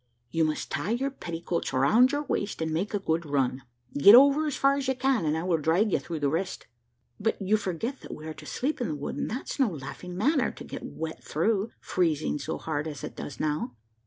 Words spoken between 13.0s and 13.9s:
it does now."